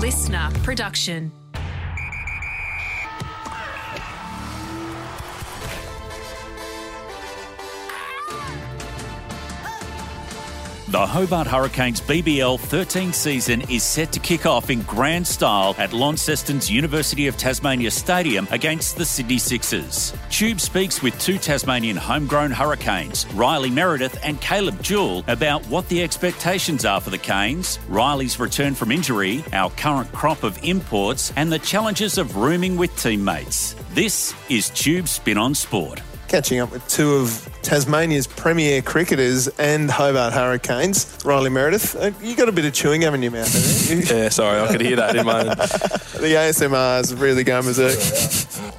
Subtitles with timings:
[0.00, 1.39] listener production.
[10.90, 15.92] The Hobart Hurricanes BBL 13 season is set to kick off in grand style at
[15.92, 20.12] Launceston's University of Tasmania Stadium against the Sydney Sixers.
[20.30, 26.02] Tube speaks with two Tasmanian homegrown Hurricanes, Riley Meredith and Caleb Jewell, about what the
[26.02, 31.52] expectations are for the Canes, Riley's return from injury, our current crop of imports, and
[31.52, 33.76] the challenges of rooming with teammates.
[33.94, 39.90] This is Tube Spin on Sport catching up with two of Tasmania's premier cricketers and
[39.90, 41.18] Hobart Hurricanes.
[41.24, 44.16] Riley Meredith, uh, you got a bit of chewing gum in your mouth, haven't you?
[44.16, 45.42] yeah, sorry, I could hear that in my.
[45.44, 47.98] the ASMR is really going berserk.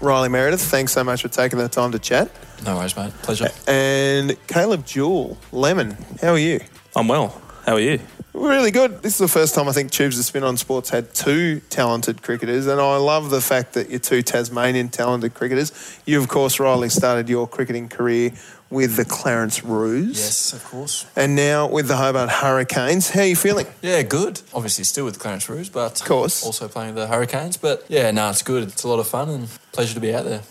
[0.00, 2.30] Riley Meredith, thanks so much for taking the time to chat.
[2.64, 3.12] No worries, mate.
[3.22, 3.48] Pleasure.
[3.66, 6.60] And Caleb Jewell, Lemon, how are you?
[6.94, 7.42] I'm well.
[7.66, 7.98] How are you?
[8.42, 9.02] Really good.
[9.02, 12.22] This is the first time I think Tubes of Spin on Sports had two talented
[12.22, 15.70] cricketers, and I love the fact that you're two Tasmanian talented cricketers.
[16.06, 18.32] You, of course, Riley, started your cricketing career
[18.68, 20.18] with the Clarence Roos.
[20.18, 21.06] Yes, of course.
[21.14, 23.10] And now with the Hobart Hurricanes.
[23.10, 23.66] How are you feeling?
[23.80, 24.40] Yeah, good.
[24.52, 27.56] Obviously, still with the Clarence Roos, but of course, also playing the Hurricanes.
[27.56, 28.64] But yeah, no, it's good.
[28.64, 30.42] It's a lot of fun and pleasure to be out there.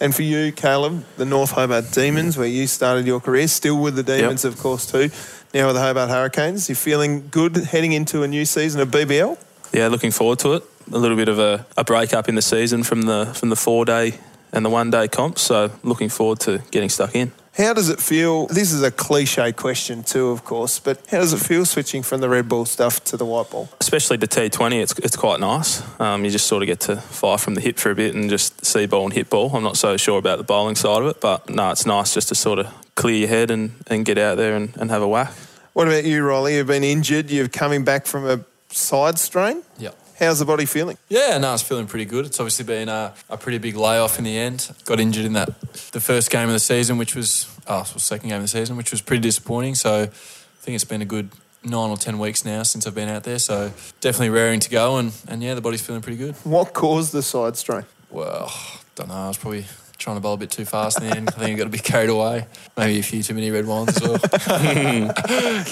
[0.00, 3.96] And for you, Caleb, the North Hobart Demons, where you started your career, still with
[3.96, 4.52] the Demons, yep.
[4.52, 5.10] of course, too
[5.54, 6.68] now with the Hobart Hurricanes.
[6.68, 9.38] you're feeling good heading into a new season of BBL?
[9.72, 10.64] Yeah, looking forward to it.
[10.92, 13.56] A little bit of a, a break up in the season from the from the
[13.56, 14.18] four day
[14.52, 17.32] and the one day comps, so looking forward to getting stuck in.
[17.58, 18.46] How does it feel?
[18.46, 22.20] This is a cliche question too, of course, but how does it feel switching from
[22.20, 23.68] the red ball stuff to the white ball?
[23.80, 25.82] Especially the T20, it's, it's quite nice.
[26.00, 28.30] Um, you just sort of get to fire from the hip for a bit and
[28.30, 29.50] just see ball and hit ball.
[29.52, 32.28] I'm not so sure about the bowling side of it, but no, it's nice just
[32.28, 35.08] to sort of clear your head and, and get out there and, and have a
[35.08, 35.32] whack.
[35.72, 36.56] What about you, Riley?
[36.56, 37.30] You've been injured.
[37.30, 39.62] You're coming back from a side strain.
[39.78, 39.96] Yep.
[40.18, 40.98] How's the body feeling?
[41.08, 42.26] Yeah, no, it's feeling pretty good.
[42.26, 44.68] It's obviously been a, a, pretty big layoff in the end.
[44.84, 45.60] Got injured in that
[45.92, 48.76] the first game of the season, which was oh, was second game of the season,
[48.76, 49.76] which was pretty disappointing.
[49.76, 51.30] So I think it's been a good
[51.62, 53.38] nine or ten weeks now since I've been out there.
[53.38, 53.70] So
[54.00, 56.34] definitely raring to go, and, and yeah, the body's feeling pretty good.
[56.42, 57.84] What caused the side strain?
[58.10, 58.52] Well,
[58.96, 59.28] don't know.
[59.28, 59.66] It's probably
[59.98, 61.28] trying to bowl a bit too fast in the end.
[61.28, 62.46] I think I got a bit carried away.
[62.76, 64.18] Maybe a few too many red wines as well.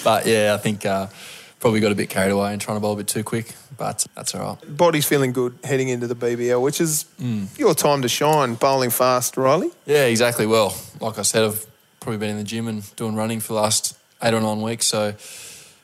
[0.05, 1.07] but yeah, I think uh,
[1.61, 3.55] probably got a bit carried away and trying to bowl a bit too quick.
[3.79, 4.77] But that's all right.
[4.77, 7.57] Body's feeling good heading into the BBL, which is mm.
[7.59, 9.71] your time to shine, bowling fast, Riley.
[9.85, 10.47] Yeah, exactly.
[10.47, 11.67] Well, like I said, I've
[12.01, 14.87] probably been in the gym and doing running for the last eight or nine weeks.
[14.87, 15.15] So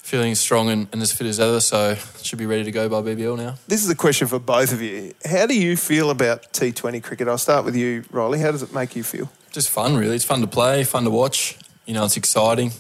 [0.03, 3.01] feeling strong and, and, as fit as ever, so should be ready to go by
[3.01, 3.55] BBL now.
[3.69, 5.15] This is a question for both of you.
[5.25, 7.29] How do you feel about T20 cricket?
[7.29, 8.41] I'll start with you, Riley.
[8.41, 9.31] How does it make you feel?
[9.53, 10.17] Just fun, really.
[10.17, 11.57] It's fun to play, fun to watch.
[11.87, 12.73] You know, it's exciting.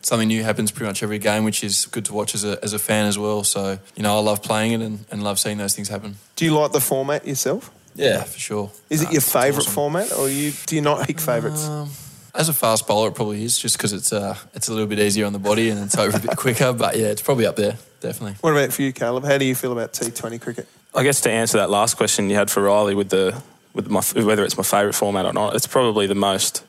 [0.00, 2.72] Something new happens pretty much every game, which is good to watch as a, as
[2.72, 3.44] a fan as well.
[3.44, 6.16] So, you know, I love playing it and, and love seeing those things happen.
[6.34, 7.70] Do you like the format yourself?
[7.94, 8.70] Yeah, for sure.
[8.88, 9.72] Is it your favourite awesome.
[9.72, 11.66] format, or you do you not pick favourites?
[11.66, 11.90] Um,
[12.34, 14.98] as a fast bowler, it probably is just because it's uh, it's a little bit
[14.98, 16.72] easier on the body and it's over a bit quicker.
[16.72, 18.36] But yeah, it's probably up there, definitely.
[18.40, 19.24] What about for you, Caleb?
[19.24, 20.68] How do you feel about T20 cricket?
[20.94, 23.42] I guess to answer that last question you had for Riley with the
[23.74, 26.64] with my whether it's my favourite format or not, it's probably the most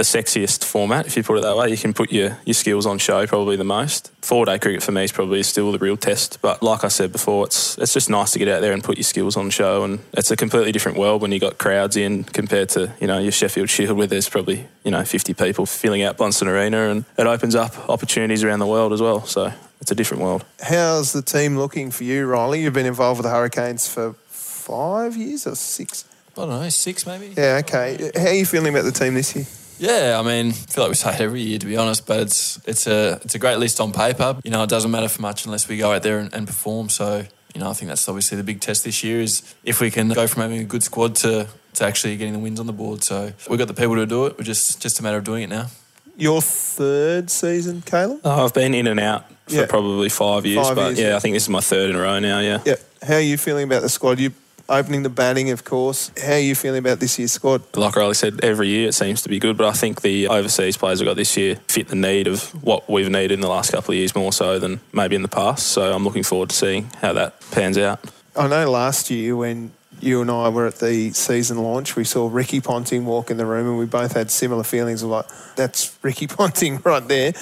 [0.00, 1.68] the sexiest format, if you put it that way.
[1.68, 4.10] You can put your, your skills on show probably the most.
[4.22, 6.38] Four day cricket for me is probably still the real test.
[6.40, 8.96] But like I said before, it's it's just nice to get out there and put
[8.96, 9.84] your skills on show.
[9.84, 13.18] And it's a completely different world when you got crowds in compared to, you know,
[13.18, 17.04] your Sheffield Shield where there's probably, you know, 50 people filling out Blundstone Arena and
[17.18, 19.26] it opens up opportunities around the world as well.
[19.26, 19.52] So
[19.82, 20.46] it's a different world.
[20.62, 22.62] How's the team looking for you, Riley?
[22.62, 26.06] You've been involved with the Hurricanes for five years or six?
[26.38, 27.34] I don't know, six maybe.
[27.36, 28.10] Yeah, okay.
[28.16, 29.44] How are you feeling about the team this year?
[29.80, 32.20] Yeah, I mean, I feel like we say it every year, to be honest, but
[32.20, 34.38] it's it's a it's a great list on paper.
[34.44, 36.90] You know, it doesn't matter for much unless we go out there and, and perform.
[36.90, 37.24] So,
[37.54, 40.10] you know, I think that's obviously the big test this year is if we can
[40.10, 43.02] go from having a good squad to, to actually getting the wins on the board.
[43.02, 44.36] So we've got the people to do it.
[44.36, 45.68] We're just just a matter of doing it now.
[46.16, 48.20] Your third season, Caleb?
[48.24, 49.66] Oh, I've been in and out for yeah.
[49.66, 51.96] probably five years, five but years, yeah, yeah, I think this is my third in
[51.96, 52.40] a row now.
[52.40, 52.60] Yeah.
[52.66, 52.74] Yeah.
[53.02, 54.18] How are you feeling about the squad?
[54.18, 54.32] You
[54.70, 56.10] opening the batting, of course.
[56.22, 57.62] How are you feeling about this year's squad?
[57.76, 60.76] Like Riley said, every year it seems to be good, but I think the overseas
[60.76, 63.72] players we've got this year fit the need of what we've needed in the last
[63.72, 65.68] couple of years more so than maybe in the past.
[65.68, 68.00] So I'm looking forward to seeing how that pans out.
[68.36, 72.28] I know last year when you and I were at the season launch, we saw
[72.30, 75.26] Ricky Ponting walk in the room and we both had similar feelings of like,
[75.56, 77.32] that's Ricky Ponting right there.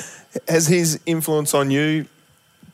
[0.48, 2.06] Has his influence on you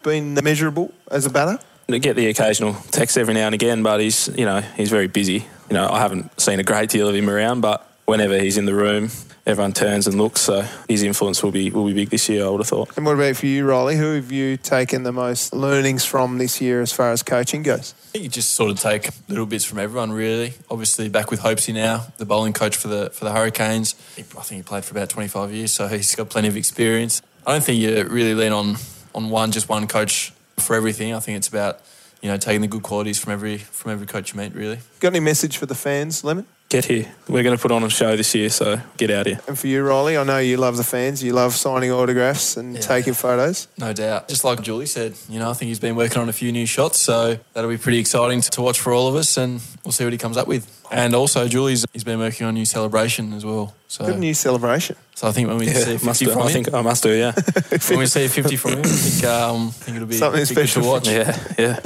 [0.02, 1.58] been measurable as a batter?
[1.88, 5.08] I get the occasional text every now and again, but he's you know he's very
[5.08, 5.46] busy.
[5.68, 8.64] You know I haven't seen a great deal of him around, but whenever he's in
[8.64, 9.10] the room,
[9.46, 10.42] everyone turns and looks.
[10.42, 12.46] So his influence will be will be big this year.
[12.46, 12.96] I would have thought.
[12.96, 13.96] And what about for you, Riley?
[13.96, 17.94] Who have you taken the most learnings from this year as far as coaching goes?
[18.04, 20.54] I think you just sort of take little bits from everyone, really.
[20.70, 23.94] Obviously, back with Hopesy now, the bowling coach for the for the Hurricanes.
[24.16, 27.22] He, I think he played for about 25 years, so he's got plenty of experience.
[27.46, 28.76] I don't think you really lean on
[29.14, 31.14] on one just one coach for everything.
[31.14, 31.80] I think it's about
[32.22, 34.54] you know taking the good qualities from every from every coach you meet.
[34.54, 34.80] Really.
[35.00, 36.46] Got any message for the fans, Lemon?
[36.74, 37.06] Get here.
[37.28, 39.38] We're going to put on a show this year, so get out here.
[39.46, 41.22] And for you, Riley, I know you love the fans.
[41.22, 42.80] You love signing autographs and Yeah.
[42.80, 43.68] taking photos.
[43.78, 44.26] No doubt.
[44.28, 46.66] Just like Julie said, you know, I think he's been working on a few new
[46.66, 49.92] shots, so that'll be pretty exciting to, to watch for all of us, and we'll
[49.92, 50.66] see what he comes up with.
[50.90, 53.72] And also, Julie's he's been working on a new celebration as well.
[53.86, 54.96] So, Good new celebration.
[55.14, 56.30] so I think when we see a must 50 do.
[56.32, 57.10] from I him, think I must do.
[57.16, 57.32] Yeah,
[57.88, 60.46] when we see 50 from him, I think, um, I think it'll be Something be
[60.54, 60.82] good special.
[60.82, 61.08] to watch.
[61.08, 61.80] yeah, yeah.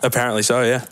[0.00, 0.62] Apparently so.
[0.62, 0.84] Yeah.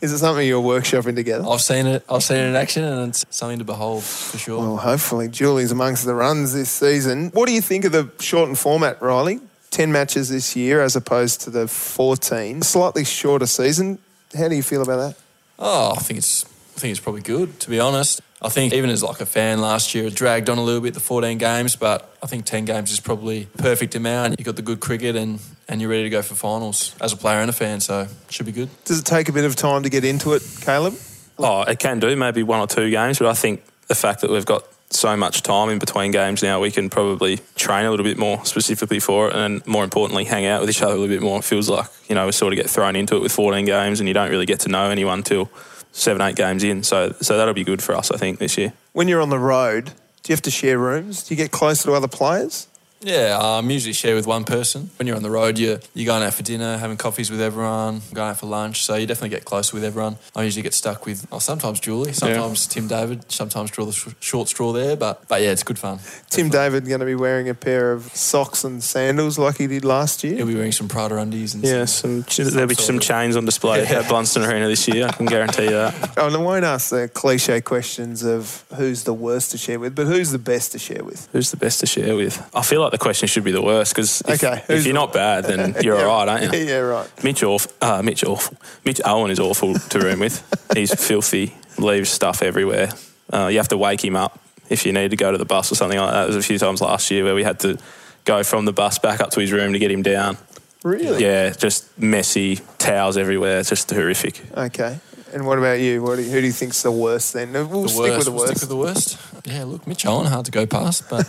[0.00, 1.44] Is it something you're workshopping together?
[1.48, 2.04] I've seen it.
[2.08, 4.58] I've seen it in action, and it's something to behold for sure.
[4.58, 7.30] Well, hopefully, Julie's amongst the runs this season.
[7.30, 9.40] What do you think of the shortened format, Riley?
[9.70, 12.62] 10 matches this year as opposed to the 14.
[12.62, 13.98] Slightly shorter season.
[14.36, 15.16] How do you feel about that?
[15.58, 16.44] Oh, I think it's
[16.76, 18.20] I think it's probably good to be honest.
[18.44, 20.94] I think even as like a fan last year, it dragged on a little bit
[20.94, 24.38] the 14 games, but I think 10 games is probably perfect amount.
[24.38, 27.16] You got the good cricket and and you're ready to go for finals as a
[27.16, 28.68] player and a fan, so it should be good.
[28.84, 30.94] Does it take a bit of time to get into it, Caleb?
[31.38, 34.30] Oh, it can do maybe one or two games, but I think the fact that
[34.30, 38.04] we've got so much time in between games now, we can probably train a little
[38.04, 41.14] bit more specifically for it, and more importantly, hang out with each other a little
[41.14, 41.38] bit more.
[41.38, 44.00] It feels like you know we sort of get thrown into it with 14 games,
[44.00, 45.50] and you don't really get to know anyone till
[45.92, 46.82] seven, eight games in.
[46.82, 48.72] So, so that'll be good for us, I think, this year.
[48.92, 49.86] When you're on the road,
[50.22, 51.24] do you have to share rooms?
[51.24, 52.68] Do you get closer to other players?
[53.02, 54.90] Yeah, um, usually share with one person.
[54.96, 58.00] When you're on the road, you're, you're going out for dinner, having coffees with everyone,
[58.12, 58.84] going out for lunch.
[58.84, 60.16] So you definitely get closer with everyone.
[60.36, 64.08] I usually get stuck with oh, sometimes Julie, sometimes Tim David, sometimes draw the sh-
[64.20, 64.96] short straw there.
[64.96, 65.98] But but yeah, it's good fun.
[66.30, 69.84] Tim David going to be wearing a pair of socks and sandals like he did
[69.84, 70.36] last year.
[70.36, 73.44] He'll be wearing some Prada undies and Yeah, some, some, there'll be some chains on
[73.44, 75.06] display at Blundstone Arena this year.
[75.08, 76.10] I can guarantee you that.
[76.22, 79.94] Oh, and I won't ask the cliche questions of who's the worst to share with,
[79.94, 81.26] but who's the best to share with?
[81.32, 82.38] Who's the best to share with?
[82.54, 85.12] I feel like the question should be the worst because if, Okay, if you're not
[85.12, 86.60] bad, then you're all right, aren't you?
[86.66, 87.24] yeah, right.
[87.24, 87.72] Mitch awful.
[87.80, 88.56] Uh, Mitch awful.
[88.84, 90.44] Mitch Owen is awful to room with.
[90.76, 91.54] He's filthy.
[91.78, 92.90] Leaves stuff everywhere.
[93.32, 95.72] Uh, you have to wake him up if you need to go to the bus
[95.72, 96.18] or something like that.
[96.20, 97.78] There was a few times last year where we had to
[98.24, 100.36] go from the bus back up to his room to get him down.
[100.84, 101.22] Really?
[101.24, 103.60] Yeah, just messy towels everywhere.
[103.60, 104.40] It's just horrific.
[104.56, 104.98] Okay.
[105.32, 106.02] And what about you?
[106.02, 107.52] What do you, who do you think's the worst then?
[107.52, 108.50] We'll the stick with the We'll worst.
[108.58, 109.18] stick with the worst.
[109.46, 111.26] Yeah, look, Mitch Owen, hard to go past, but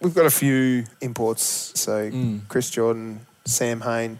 [0.00, 1.72] We've got a few imports.
[1.74, 2.40] So Mm.
[2.48, 4.18] Chris Jordan, Sam Hain,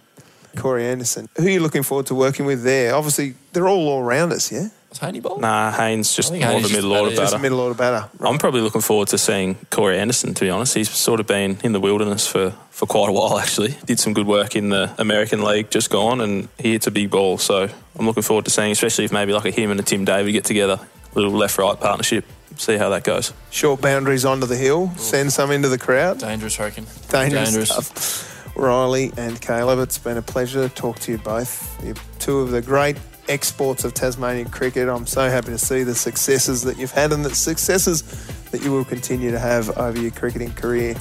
[0.56, 1.28] Corey Anderson.
[1.36, 2.94] Who are you looking forward to working with there?
[2.94, 4.68] Obviously, they're all all rounders, yeah?
[4.94, 5.38] Tiny Bowl.
[5.38, 7.20] Nah, Hain's just I more Hain's of a middle order better, yeah.
[7.24, 7.42] Just batter.
[7.42, 8.08] middle order batter.
[8.20, 10.74] I'm probably looking forward to seeing Corey Anderson, to be honest.
[10.74, 13.76] He's sort of been in the wilderness for, for quite a while, actually.
[13.84, 17.10] Did some good work in the American League just gone, and he hits a big
[17.10, 17.36] ball.
[17.36, 17.68] So
[17.98, 20.32] I'm looking forward to seeing, especially if maybe like a him and a Tim David
[20.32, 20.80] get together,
[21.14, 22.24] little left right partnership,
[22.56, 23.32] see how that goes.
[23.50, 26.18] Short boundaries onto the hill, send some into the crowd.
[26.18, 26.86] Dangerous, I reckon.
[27.08, 27.70] Dangerous, Dangerous.
[27.70, 28.56] stuff.
[28.56, 31.84] Riley and Caleb, it's been a pleasure to talk to you both.
[31.84, 32.96] You're two of the great
[33.28, 34.88] exports of Tasmanian cricket.
[34.88, 38.02] I'm so happy to see the successes that you've had and the successes
[38.50, 40.94] that you will continue to have over your cricketing career.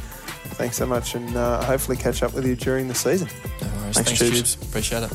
[0.58, 3.28] Thanks so much, and uh, hopefully catch up with you during the season.
[3.62, 3.96] No worries.
[3.96, 4.20] Thanks, Thanks.
[4.20, 4.56] Tubes.
[4.56, 5.12] Appreciate it.